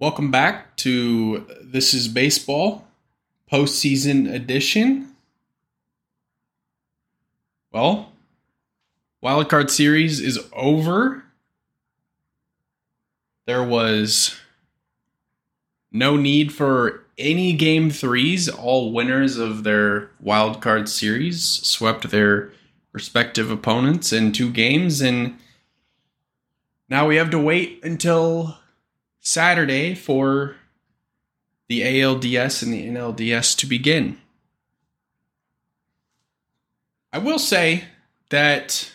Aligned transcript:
Welcome 0.00 0.32
back 0.32 0.76
to 0.78 1.46
This 1.62 1.94
is 1.94 2.08
Baseball 2.08 2.84
postseason 3.50 4.28
edition. 4.28 5.14
Well, 7.70 8.10
wildcard 9.22 9.70
series 9.70 10.18
is 10.18 10.40
over. 10.52 11.22
There 13.46 13.62
was 13.62 14.36
no 15.92 16.16
need 16.16 16.52
for 16.52 17.04
any 17.16 17.52
game 17.52 17.88
threes. 17.88 18.48
All 18.48 18.92
winners 18.92 19.36
of 19.36 19.62
their 19.62 20.10
wildcard 20.20 20.88
series 20.88 21.40
swept 21.40 22.10
their 22.10 22.50
respective 22.92 23.48
opponents 23.48 24.12
in 24.12 24.32
two 24.32 24.50
games, 24.50 25.00
and 25.00 25.38
now 26.88 27.06
we 27.06 27.14
have 27.14 27.30
to 27.30 27.38
wait 27.38 27.78
until 27.84 28.58
Saturday 29.24 29.94
for 29.94 30.56
the 31.68 31.80
ALDS 31.80 32.62
and 32.62 32.72
the 32.72 32.86
NLDS 32.86 33.56
to 33.58 33.66
begin. 33.66 34.18
I 37.12 37.18
will 37.18 37.38
say 37.38 37.84
that 38.28 38.92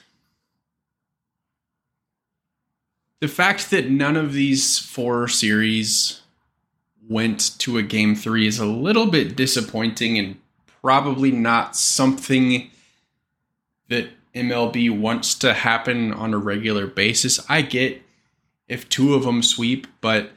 the 3.20 3.28
fact 3.28 3.72
that 3.72 3.90
none 3.90 4.16
of 4.16 4.34
these 4.34 4.78
four 4.78 5.28
series 5.28 6.22
went 7.08 7.58
to 7.60 7.78
a 7.78 7.84
game 7.84 8.16
three 8.16 8.46
is 8.46 8.60
a 8.60 8.66
little 8.66 9.08
bit 9.08 9.36
disappointing 9.36 10.20
and 10.20 10.40
probably 10.82 11.32
not 11.32 11.76
something 11.76 12.70
that 13.90 14.10
MLB 14.36 14.96
wants 14.98 15.34
to 15.36 15.54
happen 15.54 16.14
on 16.14 16.36
a 16.36 16.38
regular 16.38 16.86
basis. 16.86 17.44
I 17.50 17.64
get 17.64 18.04
if 18.70 18.88
two 18.88 19.16
of 19.16 19.24
them 19.24 19.44
sweep, 19.44 19.88
but 20.00 20.32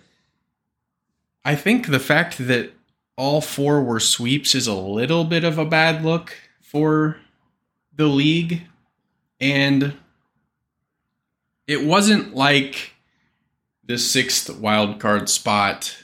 I 1.45 1.55
think 1.55 1.87
the 1.87 2.01
fact 2.01 2.39
that 2.39 2.73
all 3.17 3.41
four 3.41 3.83
were 3.83 4.01
sweeps 4.01 4.55
is 4.55 4.67
a 4.67 4.75
little 4.75 5.25
bit 5.25 5.45
of 5.45 5.59
a 5.59 5.67
bad 5.67 6.03
look 6.03 6.35
for 6.61 7.19
the 7.95 8.07
league. 8.07 8.63
And 9.39 9.95
it 11.67 11.85
wasn't 11.85 12.35
like 12.35 12.93
the 13.85 13.99
sixth 13.99 14.49
wild 14.49 14.99
card 14.99 15.29
spot, 15.29 15.99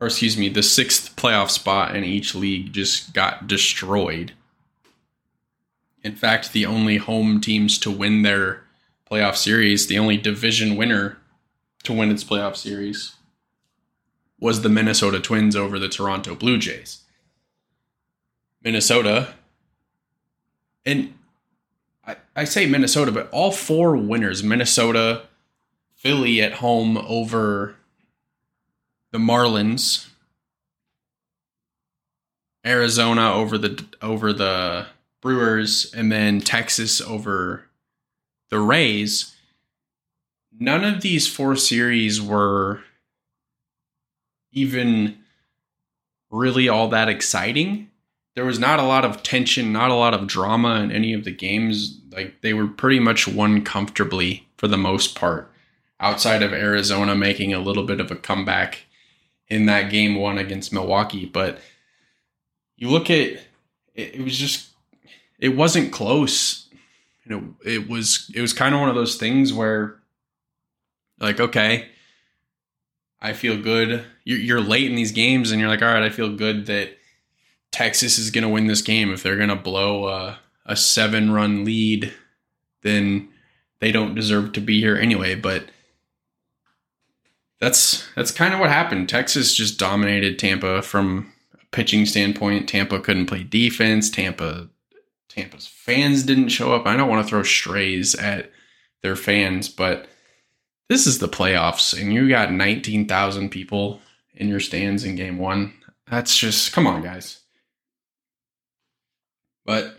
or 0.00 0.08
excuse 0.08 0.36
me, 0.36 0.48
the 0.48 0.62
sixth 0.62 1.16
playoff 1.16 1.50
spot 1.50 1.96
in 1.96 2.04
each 2.04 2.34
league 2.34 2.72
just 2.72 3.14
got 3.14 3.46
destroyed. 3.46 4.32
In 6.02 6.14
fact, 6.14 6.52
the 6.52 6.66
only 6.66 6.98
home 6.98 7.40
teams 7.40 7.78
to 7.78 7.90
win 7.90 8.22
their 8.22 8.62
playoff 9.10 9.36
series, 9.36 9.86
the 9.86 9.98
only 9.98 10.16
division 10.16 10.76
winner 10.76 11.18
to 11.84 11.92
win 11.92 12.10
its 12.10 12.24
playoff 12.24 12.56
series 12.56 13.16
was 14.40 14.62
the 14.62 14.68
Minnesota 14.68 15.20
Twins 15.20 15.56
over 15.56 15.78
the 15.78 15.88
Toronto 15.88 16.34
Blue 16.34 16.58
Jays. 16.58 17.02
Minnesota, 18.62 19.34
and 20.84 21.14
I, 22.06 22.16
I 22.34 22.44
say 22.44 22.66
Minnesota, 22.66 23.12
but 23.12 23.28
all 23.30 23.52
four 23.52 23.96
winners 23.96 24.42
Minnesota, 24.42 25.22
Philly 25.94 26.40
at 26.42 26.54
home 26.54 26.96
over 26.98 27.76
the 29.10 29.18
Marlins, 29.18 30.08
Arizona 32.64 33.32
over 33.32 33.58
the 33.58 33.84
over 34.02 34.32
the 34.32 34.86
Brewers, 35.20 35.92
and 35.94 36.12
then 36.12 36.40
Texas 36.40 37.00
over 37.00 37.67
the 38.50 38.58
Rays. 38.58 39.34
None 40.58 40.84
of 40.84 41.02
these 41.02 41.28
four 41.28 41.56
series 41.56 42.20
were 42.20 42.80
even 44.52 45.18
really 46.30 46.68
all 46.68 46.88
that 46.88 47.08
exciting. 47.08 47.90
There 48.34 48.44
was 48.44 48.58
not 48.58 48.78
a 48.78 48.84
lot 48.84 49.04
of 49.04 49.22
tension, 49.22 49.72
not 49.72 49.90
a 49.90 49.94
lot 49.94 50.14
of 50.14 50.26
drama 50.26 50.80
in 50.80 50.92
any 50.92 51.12
of 51.12 51.24
the 51.24 51.30
games. 51.30 52.00
Like 52.10 52.40
they 52.40 52.54
were 52.54 52.66
pretty 52.66 53.00
much 53.00 53.28
won 53.28 53.62
comfortably 53.62 54.46
for 54.56 54.68
the 54.68 54.76
most 54.76 55.14
part, 55.14 55.52
outside 56.00 56.42
of 56.42 56.52
Arizona 56.52 57.14
making 57.14 57.54
a 57.54 57.60
little 57.60 57.84
bit 57.84 58.00
of 58.00 58.10
a 58.10 58.16
comeback 58.16 58.86
in 59.48 59.66
that 59.66 59.90
game 59.90 60.16
one 60.16 60.38
against 60.38 60.72
Milwaukee. 60.72 61.24
But 61.24 61.58
you 62.76 62.88
look 62.90 63.10
at 63.10 63.40
it, 63.94 64.22
was 64.22 64.36
just, 64.36 64.70
it 65.38 65.50
wasn't 65.50 65.92
close. 65.92 66.57
It 67.64 67.88
was, 67.88 68.30
it 68.34 68.40
was 68.40 68.52
kind 68.52 68.74
of 68.74 68.80
one 68.80 68.88
of 68.88 68.94
those 68.94 69.16
things 69.16 69.52
where, 69.52 69.96
like, 71.20 71.40
okay, 71.40 71.88
I 73.20 73.32
feel 73.32 73.60
good. 73.60 74.04
You're, 74.24 74.38
you're 74.38 74.60
late 74.60 74.88
in 74.88 74.96
these 74.96 75.12
games, 75.12 75.50
and 75.50 75.60
you're 75.60 75.68
like, 75.68 75.82
all 75.82 75.92
right, 75.92 76.02
I 76.02 76.10
feel 76.10 76.34
good 76.34 76.66
that 76.66 76.96
Texas 77.72 78.18
is 78.18 78.30
going 78.30 78.42
to 78.42 78.48
win 78.48 78.66
this 78.66 78.82
game. 78.82 79.12
If 79.12 79.22
they're 79.22 79.36
going 79.36 79.48
to 79.48 79.56
blow 79.56 80.08
a, 80.08 80.38
a 80.64 80.76
seven 80.76 81.32
run 81.32 81.64
lead, 81.64 82.12
then 82.82 83.28
they 83.80 83.92
don't 83.92 84.14
deserve 84.14 84.52
to 84.52 84.60
be 84.60 84.80
here 84.80 84.96
anyway. 84.96 85.34
But 85.34 85.64
that's 87.60 88.08
that's 88.14 88.30
kind 88.30 88.54
of 88.54 88.60
what 88.60 88.70
happened. 88.70 89.08
Texas 89.08 89.54
just 89.54 89.78
dominated 89.78 90.38
Tampa 90.38 90.80
from 90.80 91.32
a 91.54 91.64
pitching 91.72 92.06
standpoint. 92.06 92.68
Tampa 92.68 93.00
couldn't 93.00 93.26
play 93.26 93.42
defense. 93.42 94.08
Tampa 94.08 94.68
Tampa's 95.28 95.66
fans 95.66 96.22
didn't 96.22 96.48
show 96.48 96.74
up. 96.74 96.86
I 96.86 96.96
don't 96.96 97.08
want 97.08 97.24
to 97.24 97.28
throw 97.28 97.42
strays 97.42 98.14
at 98.14 98.50
their 99.02 99.16
fans, 99.16 99.68
but 99.68 100.08
this 100.88 101.06
is 101.06 101.18
the 101.18 101.28
playoffs 101.28 101.98
and 101.98 102.12
you 102.12 102.28
got 102.28 102.52
19,000 102.52 103.50
people 103.50 104.00
in 104.34 104.48
your 104.48 104.60
stands 104.60 105.04
in 105.04 105.16
game 105.16 105.38
one. 105.38 105.74
That's 106.10 106.36
just, 106.36 106.72
come 106.72 106.86
on, 106.86 107.02
guys. 107.02 107.40
But 109.66 109.98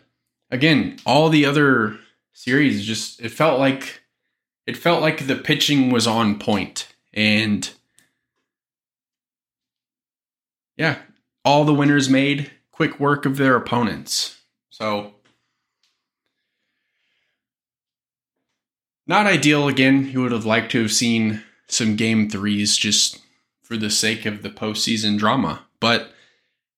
again, 0.49 0.97
all 1.05 1.29
the 1.29 1.45
other 1.45 1.99
series 2.33 2.85
just, 2.85 3.21
it 3.21 3.29
felt 3.29 3.59
like, 3.59 4.01
it 4.65 4.77
felt 4.77 5.01
like 5.01 5.27
the 5.27 5.35
pitching 5.35 5.91
was 5.91 6.07
on 6.07 6.39
point 6.39 6.87
and 7.13 7.69
yeah, 10.77 10.99
all 11.43 11.65
the 11.65 11.73
winners 11.73 12.09
made 12.09 12.51
quick 12.71 12.99
work 12.99 13.25
of 13.25 13.37
their 13.37 13.55
opponents. 13.55 14.39
So 14.69 15.13
Not 19.09 19.25
ideal 19.25 19.67
again. 19.67 20.07
You 20.11 20.21
would 20.21 20.31
have 20.31 20.45
liked 20.45 20.71
to 20.73 20.83
have 20.83 20.91
seen 20.91 21.41
some 21.67 21.95
game 21.95 22.29
threes 22.29 22.77
just 22.77 23.19
for 23.63 23.75
the 23.75 23.89
sake 23.89 24.27
of 24.27 24.43
the 24.43 24.51
postseason 24.51 25.17
drama. 25.17 25.65
But 25.79 26.11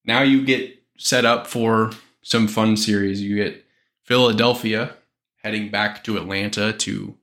now 0.06 0.22
you 0.22 0.46
get 0.46 0.82
set 0.98 1.26
up 1.26 1.46
for 1.46 1.92
some 2.22 2.48
fun 2.48 2.78
series. 2.78 3.22
You 3.22 3.36
get 3.36 3.66
Philadelphia 4.04 4.96
heading 5.44 5.70
back 5.70 6.06
to 6.06 6.16
Atlanta 6.16 6.72
to 6.72 7.18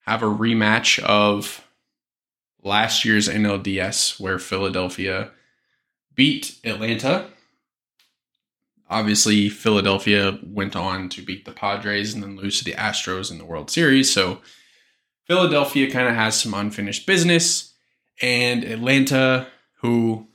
have 0.00 0.20
a 0.20 0.26
rematch 0.26 0.98
of 0.98 1.64
last 2.60 3.04
year's 3.04 3.28
NLDS, 3.28 4.18
where 4.18 4.40
Philadelphia 4.40 5.30
beat 6.16 6.58
Atlanta 6.64 7.26
obviously 8.88 9.48
Philadelphia 9.48 10.38
went 10.42 10.76
on 10.76 11.08
to 11.10 11.22
beat 11.22 11.44
the 11.44 11.52
Padres 11.52 12.14
and 12.14 12.22
then 12.22 12.36
lose 12.36 12.58
to 12.58 12.64
the 12.64 12.72
Astros 12.72 13.30
in 13.30 13.38
the 13.38 13.44
World 13.44 13.70
Series. 13.70 14.12
So 14.12 14.40
Philadelphia 15.26 15.90
kind 15.90 16.08
of 16.08 16.14
has 16.14 16.40
some 16.40 16.54
unfinished 16.54 17.06
business. 17.06 17.74
And 18.22 18.64
Atlanta, 18.64 19.48
who 19.80 20.28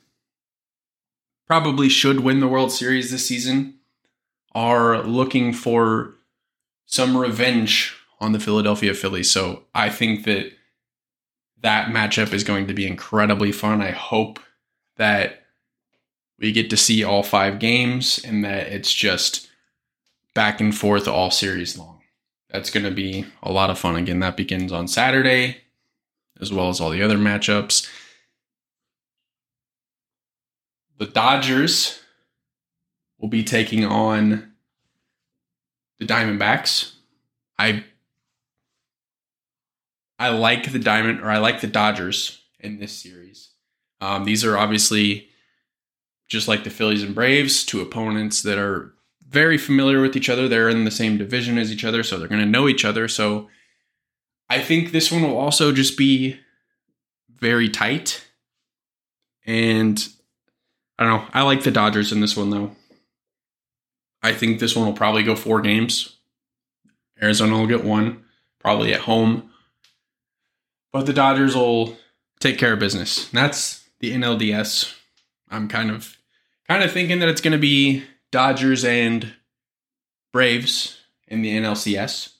probably 1.48 1.90
should 1.90 2.20
win 2.22 2.40
the 2.40 2.48
World 2.48 2.72
Series 2.72 3.12
this 3.12 3.26
season, 3.26 3.80
are 4.54 5.02
looking 5.04 5.54
for 5.54 6.16
some 6.86 7.16
revenge 7.16 7.96
on 8.20 8.32
the 8.32 8.40
Philadelphia 8.40 8.94
Phillies. 8.94 9.32
So 9.32 9.64
I 9.74 9.90
think 9.90 10.26
that 10.26 10.52
that 11.62 11.90
matchup 11.90 12.34
is 12.34 12.44
going 12.44 12.68
to 12.68 12.74
be 12.74 12.88
incredibly 12.88 13.52
fun. 13.52 13.82
I 13.82 13.92
hope 13.92 14.40
that 14.98 15.44
we 16.40 16.52
get 16.52 16.70
to 16.70 16.78
see 16.78 17.04
all 17.04 17.24
five 17.24 17.60
games 17.60 18.20
and 18.24 18.44
that 18.46 18.68
it's 18.68 18.94
just 18.94 19.50
back 20.34 20.62
and 20.62 20.76
forth 20.76 21.08
all 21.08 21.32
series 21.32 21.78
long. 21.78 22.02
That's 22.50 22.70
going 22.70 22.86
to 22.86 22.92
be 22.92 23.26
a 23.44 23.52
lot 23.52 23.70
of 23.70 23.78
fun. 23.78 23.96
Again, 23.96 24.20
that 24.22 24.38
begins 24.38 24.72
on 24.72 24.88
Saturday, 24.88 25.58
as 26.40 26.52
well 26.52 26.70
as 26.70 26.80
all 26.80 26.90
the 26.90 27.04
other 27.04 27.18
matchups. 27.18 27.88
The 30.98 31.06
Dodgers 31.06 32.00
will 33.20 33.30
be 33.30 33.44
taking 33.44 33.86
on 33.86 34.54
the 36.00 36.06
Diamondbacks. 36.06 36.94
I 37.58 37.84
I 40.18 40.30
like 40.30 40.72
the 40.72 40.80
Diamond 40.80 41.22
or 41.22 41.30
I 41.30 41.38
like 41.38 41.62
the 41.62 41.68
Dodgers 41.68 42.42
in 42.60 42.80
this 42.80 42.92
series. 42.92 43.52
Um, 44.02 44.26
these 44.26 44.44
are 44.44 44.58
obviously 44.58 45.29
just 46.30 46.48
like 46.48 46.64
the 46.64 46.70
Phillies 46.70 47.04
and 47.04 47.14
Braves, 47.16 47.66
two 47.66 47.82
opponents 47.82 48.42
that 48.44 48.58
are 48.58 48.94
very 49.28 49.58
familiar 49.58 50.02
with 50.02 50.16
each 50.16 50.30
other. 50.30 50.48
They're 50.48 50.70
in 50.70 50.86
the 50.86 50.92
same 50.92 51.18
division 51.18 51.58
as 51.58 51.72
each 51.72 51.84
other, 51.84 52.04
so 52.04 52.18
they're 52.18 52.28
going 52.28 52.42
to 52.42 52.48
know 52.48 52.68
each 52.68 52.86
other. 52.86 53.08
So 53.08 53.50
I 54.50 54.60
think 54.60 54.92
this 54.92 55.12
one 55.12 55.24
will 55.24 55.38
also 55.38 55.72
just 55.72 55.98
be 55.98 56.40
very 57.30 57.68
tight. 57.70 58.26
And 59.46 60.08
I 60.98 61.04
don't 61.04 61.22
know. 61.22 61.28
I 61.34 61.42
like 61.42 61.64
the 61.64 61.72
Dodgers 61.72 62.12
in 62.12 62.22
this 62.22 62.38
one, 62.38 62.52
though. 62.52 62.76
I 64.22 64.34
think 64.34 64.60
this 64.60 64.76
one 64.76 64.86
will 64.86 64.94
probably 64.94 65.24
go 65.24 65.36
four 65.36 65.62
games. 65.62 66.18
Arizona 67.22 67.58
will 67.58 67.68
get 67.68 67.84
one, 67.84 68.24
probably 68.60 68.94
at 68.94 69.02
home. 69.02 69.50
But 70.92 71.06
the 71.06 71.14
Dodgers 71.14 71.56
will 71.56 71.98
take 72.40 72.58
care 72.58 72.74
of 72.74 72.80
business. 72.80 73.30
That's 73.30 73.88
the 74.00 74.12
NLDS. 74.12 74.96
I'm 75.50 75.68
kind 75.68 75.90
of 75.90 76.18
kind 76.70 76.84
of 76.84 76.92
thinking 76.92 77.20
that 77.20 77.30
it's 77.30 77.42
going 77.42 77.52
to 77.52 77.58
be 77.58 78.04
Dodgers 78.32 78.86
and 78.86 79.34
Braves 80.32 81.00
in 81.28 81.42
the 81.42 81.58
NLCS. 81.58 82.34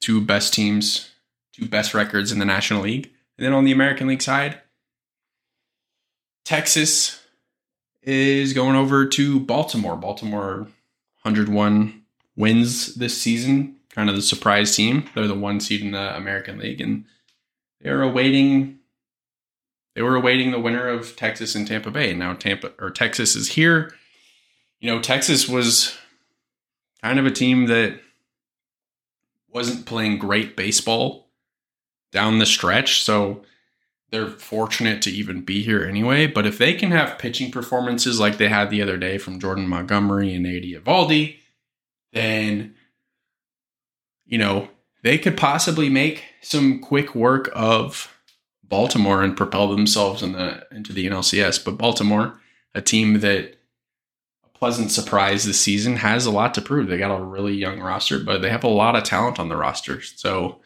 Two 0.00 0.20
best 0.22 0.54
teams, 0.54 1.10
two 1.52 1.68
best 1.68 1.92
records 1.92 2.32
in 2.32 2.38
the 2.38 2.44
National 2.46 2.82
League. 2.82 3.10
And 3.36 3.44
then 3.44 3.52
on 3.52 3.64
the 3.64 3.72
American 3.72 4.06
League 4.06 4.22
side, 4.22 4.60
Texas 6.44 7.20
is 8.02 8.52
going 8.54 8.76
over 8.76 9.06
to 9.06 9.40
Baltimore. 9.40 9.96
Baltimore 9.96 10.66
101 11.22 12.02
wins 12.36 12.94
this 12.94 13.20
season, 13.20 13.76
kind 13.90 14.08
of 14.08 14.16
the 14.16 14.22
surprise 14.22 14.74
team. 14.74 15.08
They're 15.14 15.26
the 15.26 15.34
one 15.34 15.60
seed 15.60 15.82
in 15.82 15.92
the 15.92 16.16
American 16.16 16.58
League, 16.58 16.80
and 16.80 17.04
they're 17.80 18.02
awaiting. 18.02 18.78
They 19.94 20.02
were 20.02 20.16
awaiting 20.16 20.50
the 20.50 20.60
winner 20.60 20.88
of 20.88 21.16
Texas 21.16 21.54
and 21.54 21.66
Tampa 21.66 21.90
Bay. 21.90 22.14
Now 22.14 22.34
Tampa 22.34 22.72
or 22.78 22.90
Texas 22.90 23.36
is 23.36 23.50
here. 23.50 23.94
You 24.80 24.90
know, 24.90 25.00
Texas 25.00 25.48
was 25.48 25.96
kind 27.02 27.18
of 27.18 27.26
a 27.26 27.30
team 27.30 27.66
that 27.66 28.00
wasn't 29.48 29.86
playing 29.86 30.18
great 30.18 30.56
baseball 30.56 31.28
down 32.10 32.38
the 32.38 32.46
stretch, 32.46 33.02
so 33.02 33.42
they're 34.10 34.28
fortunate 34.28 35.02
to 35.02 35.10
even 35.10 35.42
be 35.42 35.62
here 35.62 35.84
anyway. 35.84 36.26
But 36.26 36.46
if 36.46 36.58
they 36.58 36.74
can 36.74 36.90
have 36.90 37.18
pitching 37.18 37.50
performances 37.50 38.20
like 38.20 38.36
they 38.36 38.48
had 38.48 38.70
the 38.70 38.82
other 38.82 38.96
day 38.96 39.18
from 39.18 39.40
Jordan 39.40 39.68
Montgomery 39.68 40.34
and 40.34 40.42
Nate 40.42 40.64
Eovaldi, 40.64 41.38
then 42.12 42.74
you 44.26 44.38
know 44.38 44.68
they 45.02 45.18
could 45.18 45.36
possibly 45.36 45.88
make 45.88 46.24
some 46.42 46.80
quick 46.80 47.14
work 47.14 47.50
of 47.54 48.13
Baltimore 48.74 49.22
and 49.22 49.36
propel 49.36 49.68
themselves 49.68 50.20
in 50.20 50.32
the 50.32 50.66
into 50.72 50.92
the 50.92 51.06
NLCS. 51.06 51.64
But 51.64 51.78
Baltimore, 51.78 52.40
a 52.74 52.82
team 52.82 53.20
that 53.20 53.56
a 54.42 54.58
pleasant 54.58 54.90
surprise 54.90 55.44
this 55.44 55.60
season, 55.60 55.94
has 55.94 56.26
a 56.26 56.32
lot 56.32 56.54
to 56.54 56.60
prove. 56.60 56.88
They 56.88 56.98
got 56.98 57.16
a 57.16 57.22
really 57.22 57.54
young 57.54 57.78
roster, 57.78 58.18
but 58.18 58.42
they 58.42 58.50
have 58.50 58.64
a 58.64 58.68
lot 58.68 58.96
of 58.96 59.04
talent 59.04 59.38
on 59.38 59.48
the 59.48 59.56
roster. 59.56 60.02
So 60.02 60.58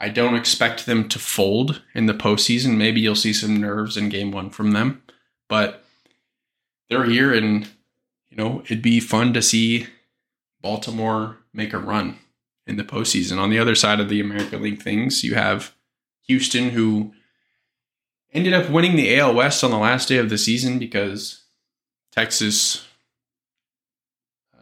I 0.00 0.08
don't 0.08 0.34
expect 0.34 0.86
them 0.86 1.10
to 1.10 1.18
fold 1.18 1.82
in 1.94 2.06
the 2.06 2.14
postseason. 2.14 2.78
Maybe 2.78 3.02
you'll 3.02 3.14
see 3.14 3.34
some 3.34 3.60
nerves 3.60 3.98
in 3.98 4.08
game 4.08 4.30
one 4.30 4.48
from 4.48 4.72
them, 4.72 5.02
but 5.46 5.84
they're 6.88 7.04
here 7.04 7.34
and 7.34 7.68
you 8.30 8.38
know, 8.38 8.62
it'd 8.64 8.80
be 8.80 8.98
fun 8.98 9.34
to 9.34 9.42
see 9.42 9.88
Baltimore 10.62 11.36
make 11.52 11.74
a 11.74 11.78
run 11.78 12.16
in 12.66 12.76
the 12.76 12.82
postseason. 12.82 13.36
On 13.36 13.50
the 13.50 13.58
other 13.58 13.74
side 13.74 14.00
of 14.00 14.08
the 14.08 14.20
American 14.20 14.62
League 14.62 14.80
things, 14.80 15.22
you 15.22 15.34
have 15.34 15.74
Houston, 16.22 16.70
who 16.70 17.12
ended 18.36 18.52
up 18.52 18.70
winning 18.70 18.96
the 18.96 19.18
AL 19.18 19.34
West 19.34 19.64
on 19.64 19.70
the 19.70 19.78
last 19.78 20.08
day 20.08 20.18
of 20.18 20.28
the 20.28 20.38
season 20.38 20.78
because 20.78 21.44
Texas 22.12 22.86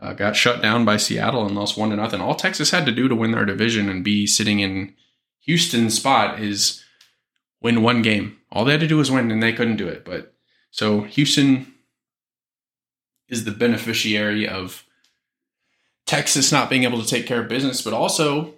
uh, 0.00 0.12
got 0.12 0.36
shut 0.36 0.62
down 0.62 0.84
by 0.84 0.96
Seattle 0.96 1.44
and 1.44 1.54
lost 1.54 1.76
one 1.76 1.90
to 1.90 1.96
nothing. 1.96 2.20
All 2.20 2.34
Texas 2.34 2.70
had 2.70 2.86
to 2.86 2.92
do 2.92 3.08
to 3.08 3.14
win 3.14 3.32
their 3.32 3.44
division 3.44 3.88
and 3.88 4.04
be 4.04 4.26
sitting 4.26 4.60
in 4.60 4.94
Houston's 5.40 5.94
spot 5.94 6.40
is 6.40 6.82
win 7.60 7.82
one 7.82 8.02
game. 8.02 8.38
All 8.52 8.64
they 8.64 8.72
had 8.72 8.80
to 8.80 8.86
do 8.86 8.98
was 8.98 9.10
win, 9.10 9.30
and 9.30 9.42
they 9.42 9.52
couldn't 9.52 9.76
do 9.76 9.88
it. 9.88 10.04
But 10.04 10.34
so 10.70 11.02
Houston 11.02 11.74
is 13.28 13.44
the 13.44 13.50
beneficiary 13.50 14.46
of 14.46 14.84
Texas 16.06 16.52
not 16.52 16.70
being 16.70 16.84
able 16.84 17.02
to 17.02 17.08
take 17.08 17.26
care 17.26 17.40
of 17.40 17.48
business, 17.48 17.82
but 17.82 17.94
also 17.94 18.54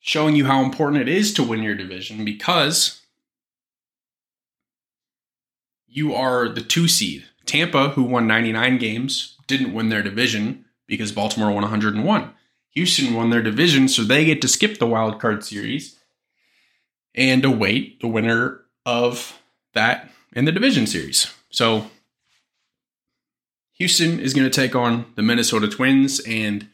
showing 0.00 0.36
you 0.36 0.44
how 0.44 0.62
important 0.62 1.02
it 1.02 1.08
is 1.08 1.32
to 1.34 1.42
win 1.42 1.62
your 1.62 1.74
division 1.74 2.24
because 2.24 3.02
you 5.88 6.14
are 6.14 6.48
the 6.48 6.60
two 6.60 6.88
seed. 6.88 7.24
Tampa, 7.46 7.90
who 7.90 8.02
won 8.02 8.26
99 8.26 8.78
games, 8.78 9.36
didn't 9.46 9.72
win 9.72 9.88
their 9.88 10.02
division 10.02 10.66
because 10.86 11.12
Baltimore 11.12 11.50
won 11.50 11.62
101. 11.62 12.30
Houston 12.70 13.14
won 13.14 13.30
their 13.30 13.42
division, 13.42 13.88
so 13.88 14.02
they 14.02 14.24
get 14.24 14.40
to 14.42 14.48
skip 14.48 14.78
the 14.78 14.86
wild 14.86 15.20
card 15.20 15.42
series 15.44 15.98
and 17.14 17.44
await 17.44 18.00
the 18.00 18.06
winner 18.06 18.60
of 18.86 19.40
that 19.74 20.10
in 20.32 20.44
the 20.44 20.52
division 20.52 20.86
series. 20.86 21.32
So 21.50 21.90
Houston 23.74 24.20
is 24.20 24.34
going 24.34 24.48
to 24.48 24.60
take 24.60 24.74
on 24.74 25.06
the 25.16 25.22
Minnesota 25.22 25.68
Twins, 25.68 26.20
and 26.20 26.68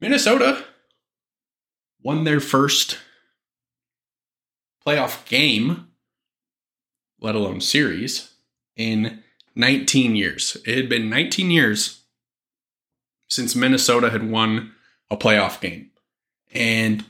Minnesota 0.00 0.64
won 2.02 2.24
their 2.24 2.40
first 2.40 2.98
playoff 4.86 5.26
game, 5.26 5.89
let 7.20 7.34
alone 7.34 7.60
series, 7.60 8.32
in 8.76 9.22
19 9.54 10.16
years. 10.16 10.56
It 10.66 10.76
had 10.76 10.88
been 10.88 11.10
19 11.10 11.50
years 11.50 12.02
since 13.28 13.54
Minnesota 13.54 14.10
had 14.10 14.30
won 14.30 14.72
a 15.10 15.16
playoff 15.16 15.60
game. 15.60 15.90
And 16.52 17.04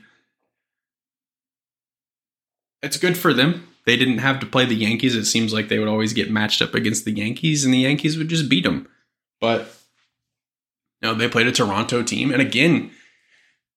it's 2.83 2.97
good 2.97 3.17
for 3.17 3.33
them. 3.33 3.67
They 3.87 3.97
didn't 3.97 4.19
have 4.19 4.41
to 4.41 4.47
play 4.47 4.67
the 4.67 4.75
Yankees. 4.75 5.17
It 5.17 5.25
seems 5.25 5.53
like 5.53 5.69
they 5.69 5.79
would 5.79 5.89
always 5.89 6.12
get 6.12 6.31
matched 6.31 6.61
up 6.61 6.75
against 6.75 7.05
the 7.05 7.12
Yankees, 7.12 7.65
and 7.65 7.73
the 7.73 7.79
Yankees 7.79 8.19
would 8.19 8.29
just 8.29 8.49
beat 8.49 8.65
them. 8.65 8.89
But 9.41 9.75
no, 11.03 11.15
they 11.15 11.29
played 11.29 11.47
a 11.47 11.53
Toronto 11.53 12.03
team, 12.03 12.31
and 12.31 12.43
again, 12.43 12.91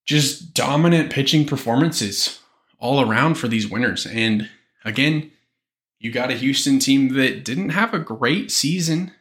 just 0.06 0.54
dominant 0.54 1.12
pitching 1.12 1.46
performances 1.46 2.40
all 2.80 3.00
around 3.02 3.36
for 3.36 3.48
these 3.48 3.68
winners. 3.68 4.06
And 4.06 4.50
again, 4.84 5.32
you 6.04 6.12
got 6.12 6.30
a 6.30 6.36
Houston 6.36 6.80
team 6.80 7.14
that 7.14 7.46
didn't 7.46 7.70
have 7.70 7.94
a 7.94 8.00
great 8.00 8.52
season 8.52 9.14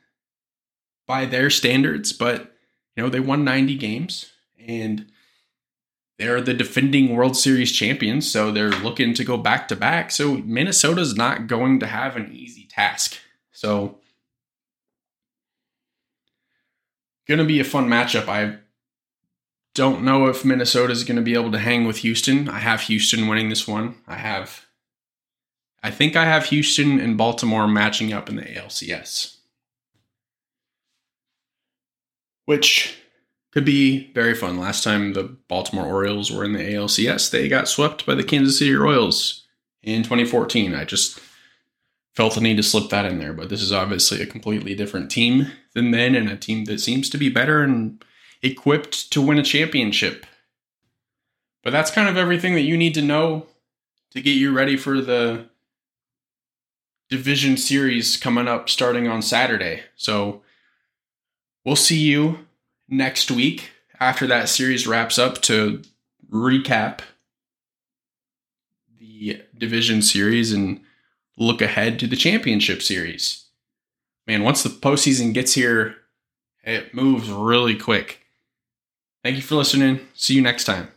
by 1.06 1.25
their 1.25 1.49
standards, 1.49 2.12
but 2.12 2.52
you 2.96 3.02
know 3.02 3.08
they 3.08 3.20
won 3.20 3.44
90 3.44 3.76
games 3.76 4.32
and 4.67 5.06
they're 6.19 6.40
the 6.40 6.52
defending 6.52 7.14
World 7.14 7.37
Series 7.37 7.73
champions, 7.73 8.30
so 8.30 8.50
they're 8.50 8.71
looking 8.71 9.14
to 9.14 9.25
go 9.25 9.37
back 9.37 9.68
to 9.68 9.76
back. 9.76 10.11
So 10.11 10.38
Minnesota's 10.38 11.16
not 11.16 11.47
going 11.47 11.78
to 11.80 11.87
have 11.87 12.16
an 12.16 12.33
easy 12.33 12.66
task. 12.68 13.16
So 13.52 13.99
going 17.28 17.38
to 17.38 17.45
be 17.45 17.61
a 17.61 17.64
fun 17.64 17.88
matchup. 17.88 18.28
I 18.28 18.59
don't 19.75 20.02
know 20.02 20.26
if 20.26 20.45
Minnesota 20.45 20.92
is 20.92 21.04
going 21.04 21.16
to 21.16 21.23
be 21.23 21.35
able 21.35 21.52
to 21.52 21.59
hang 21.59 21.87
with 21.87 21.99
Houston. 21.99 22.49
I 22.49 22.59
have 22.59 22.83
Houston 22.83 23.28
winning 23.28 23.49
this 23.49 23.68
one. 23.68 23.97
I 24.06 24.16
have 24.16 24.66
I 25.82 25.90
think 25.90 26.14
I 26.14 26.24
have 26.24 26.46
Houston 26.46 27.00
and 27.00 27.18
Baltimore 27.18 27.66
matching 27.66 28.12
up 28.12 28.28
in 28.28 28.36
the 28.36 28.42
ALCS. 28.42 29.36
Which 32.44 32.96
could 33.52 33.64
be 33.64 34.12
very 34.14 34.34
fun. 34.34 34.58
Last 34.58 34.84
time 34.84 35.12
the 35.12 35.24
Baltimore 35.48 35.86
Orioles 35.86 36.30
were 36.30 36.44
in 36.44 36.52
the 36.52 36.60
ALCS, 36.60 37.30
they 37.30 37.48
got 37.48 37.68
swept 37.68 38.06
by 38.06 38.14
the 38.14 38.24
Kansas 38.24 38.58
City 38.58 38.74
Royals 38.74 39.46
in 39.82 40.02
2014. 40.02 40.74
I 40.74 40.84
just 40.84 41.20
felt 42.14 42.34
the 42.34 42.40
need 42.40 42.56
to 42.56 42.62
slip 42.62 42.90
that 42.90 43.06
in 43.06 43.18
there, 43.18 43.32
but 43.32 43.48
this 43.48 43.62
is 43.62 43.72
obviously 43.72 44.22
a 44.22 44.26
completely 44.26 44.74
different 44.74 45.10
team 45.10 45.50
than 45.74 45.90
then 45.90 46.14
and 46.14 46.28
a 46.28 46.36
team 46.36 46.64
that 46.66 46.80
seems 46.80 47.08
to 47.10 47.18
be 47.18 47.28
better 47.28 47.62
and 47.62 48.04
equipped 48.42 49.10
to 49.12 49.22
win 49.22 49.38
a 49.38 49.42
championship. 49.42 50.26
But 51.62 51.70
that's 51.70 51.90
kind 51.90 52.08
of 52.08 52.16
everything 52.16 52.54
that 52.54 52.62
you 52.62 52.76
need 52.76 52.94
to 52.94 53.02
know 53.02 53.46
to 54.10 54.20
get 54.20 54.32
you 54.32 54.52
ready 54.52 54.76
for 54.76 55.00
the 55.00 55.48
division 57.12 57.59
series 57.59 58.16
coming 58.16 58.49
up 58.49 58.71
starting 58.71 59.07
on 59.07 59.21
Saturday. 59.21 59.83
So 59.97 60.40
we'll 61.62 61.76
see 61.76 62.00
you 62.00 62.47
next 62.88 63.31
week 63.31 63.71
after 64.00 64.26
that 64.26 64.49
series 64.49 64.87
wraps 64.87 65.19
up 65.19 65.42
to 65.42 65.83
recap 66.31 67.00
the 68.99 69.42
division 69.57 70.00
series 70.00 70.52
and 70.52 70.81
look 71.37 71.61
ahead 71.61 71.99
to 71.99 72.07
the 72.07 72.16
championship 72.16 72.81
series. 72.81 73.45
Man, 74.26 74.42
once 74.42 74.62
the 74.62 74.71
postseason 74.71 75.35
gets 75.35 75.52
here, 75.52 75.97
it 76.64 76.95
moves 76.95 77.28
really 77.28 77.76
quick. 77.76 78.21
Thank 79.23 79.37
you 79.37 79.42
for 79.42 79.57
listening. 79.57 80.00
See 80.14 80.35
you 80.35 80.40
next 80.40 80.64
time. 80.64 80.88